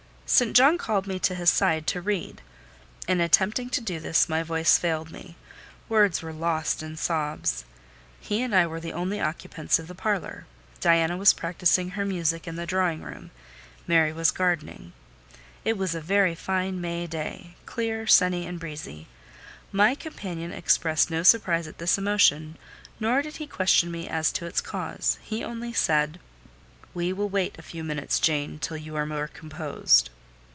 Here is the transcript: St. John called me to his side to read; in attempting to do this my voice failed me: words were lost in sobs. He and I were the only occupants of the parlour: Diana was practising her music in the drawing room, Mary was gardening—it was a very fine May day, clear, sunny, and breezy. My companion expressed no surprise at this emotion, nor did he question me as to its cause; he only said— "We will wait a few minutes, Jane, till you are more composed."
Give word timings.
St. 0.33 0.55
John 0.55 0.77
called 0.77 1.07
me 1.07 1.19
to 1.19 1.35
his 1.35 1.49
side 1.49 1.85
to 1.87 1.99
read; 1.99 2.41
in 3.05 3.19
attempting 3.19 3.69
to 3.71 3.81
do 3.81 3.99
this 3.99 4.29
my 4.29 4.43
voice 4.43 4.77
failed 4.77 5.11
me: 5.11 5.35
words 5.89 6.21
were 6.21 6.31
lost 6.31 6.81
in 6.81 6.95
sobs. 6.95 7.65
He 8.21 8.41
and 8.41 8.55
I 8.55 8.65
were 8.65 8.79
the 8.79 8.93
only 8.93 9.19
occupants 9.19 9.77
of 9.77 9.89
the 9.89 9.93
parlour: 9.93 10.45
Diana 10.79 11.17
was 11.17 11.33
practising 11.33 11.89
her 11.91 12.05
music 12.05 12.47
in 12.47 12.55
the 12.55 12.65
drawing 12.65 13.01
room, 13.03 13.31
Mary 13.85 14.13
was 14.13 14.31
gardening—it 14.31 15.77
was 15.77 15.93
a 15.93 15.99
very 15.99 16.33
fine 16.33 16.79
May 16.79 17.07
day, 17.07 17.55
clear, 17.65 18.07
sunny, 18.07 18.45
and 18.47 18.57
breezy. 18.57 19.09
My 19.73 19.95
companion 19.95 20.53
expressed 20.53 21.11
no 21.11 21.23
surprise 21.23 21.67
at 21.67 21.77
this 21.77 21.97
emotion, 21.97 22.55
nor 23.01 23.21
did 23.21 23.35
he 23.35 23.47
question 23.47 23.91
me 23.91 24.07
as 24.07 24.31
to 24.31 24.45
its 24.45 24.61
cause; 24.61 25.19
he 25.21 25.43
only 25.43 25.73
said— 25.73 26.21
"We 26.93 27.11
will 27.11 27.27
wait 27.27 27.59
a 27.59 27.63
few 27.63 27.83
minutes, 27.83 28.17
Jane, 28.17 28.59
till 28.59 28.77
you 28.77 28.95
are 28.95 29.05
more 29.05 29.27
composed." 29.27 30.09